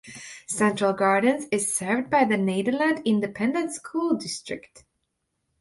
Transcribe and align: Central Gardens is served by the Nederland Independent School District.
Central 0.47 0.93
Gardens 0.93 1.45
is 1.51 1.75
served 1.75 2.09
by 2.09 2.25
the 2.25 2.33
Nederland 2.33 3.05
Independent 3.05 3.71
School 3.71 4.15
District. 4.15 4.83